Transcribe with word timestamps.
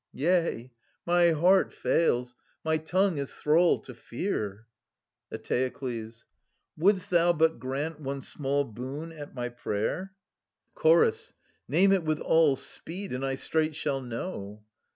Yea, 0.15 0.71
my 1.05 1.29
heart 1.29 1.71
fails, 1.71 2.33
my 2.65 2.75
tongue 2.75 3.19
is 3.19 3.35
thrall 3.35 3.77
to 3.77 3.93
fear. 3.93 4.65
Eteokles. 5.31 6.25
Wouldst 6.75 7.11
thou 7.11 7.33
but 7.33 7.59
grant 7.59 7.99
one 7.99 8.23
small 8.23 8.63
boon 8.63 9.11
at 9.11 9.35
my 9.35 9.47
prayer— 9.49 10.15
260 10.81 10.81
i6 10.81 10.81
jiESCHYL 10.81 10.81
US. 10.81 10.81
Chorus. 11.13 11.33
Name 11.67 11.91
it 11.91 12.03
with 12.03 12.19
all 12.19 12.55
speed, 12.55 13.13
and 13.13 13.23
I 13.23 13.35
straight 13.35 13.75
shall 13.75 14.01
know. 14.01 14.63